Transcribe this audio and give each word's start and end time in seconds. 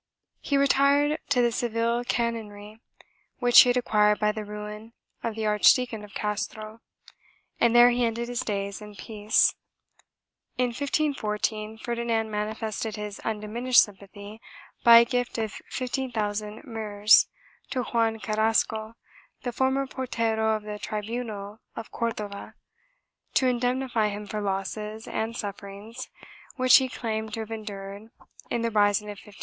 He 0.39 0.57
retired 0.57 1.19
to 1.29 1.43
the 1.43 1.51
Seville 1.51 2.03
canonry, 2.05 2.79
which 3.37 3.59
he 3.59 3.69
had 3.69 3.77
acquired 3.77 4.17
by 4.19 4.31
the 4.31 4.43
ruin 4.43 4.93
of 5.21 5.35
the 5.35 5.45
Archdeacon 5.45 6.03
of 6.03 6.15
Castro, 6.15 6.81
and 7.59 7.75
there 7.75 7.91
he 7.91 8.03
ended 8.03 8.27
his 8.27 8.39
days 8.39 8.81
in 8.81 8.95
peace. 8.95 9.53
In 10.57 10.69
1514, 10.69 11.77
Ferdinand 11.77 12.31
manifested 12.31 12.95
his 12.95 13.19
undiminished 13.19 13.83
sympathy 13.83 14.41
by 14.83 14.97
a 14.97 15.05
gift 15.05 15.37
of 15.37 15.53
15,000 15.69 16.63
mrs. 16.63 17.27
to 17.69 17.83
Juan 17.83 18.19
Carrasco, 18.19 18.95
the 19.43 19.51
former 19.51 19.85
porter 19.85 20.41
o 20.41 20.55
of 20.55 20.63
the 20.63 20.79
tribunal 20.79 21.59
of 21.75 21.91
Cordova, 21.91 22.55
to 23.35 23.45
indemnify 23.47 24.07
him 24.09 24.25
for 24.25 24.41
losses 24.41 25.07
and 25.07 25.37
sufferings 25.37 26.09
which 26.55 26.77
he 26.77 26.89
claimed 26.89 27.35
to 27.35 27.41
have 27.41 27.51
endured 27.51 28.09
in 28.49 28.63
the 28.63 28.71
rising 28.71 29.05
of 29.07 29.19
1506. 29.21 29.37